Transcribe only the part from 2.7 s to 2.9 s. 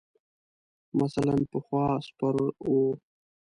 ؤ.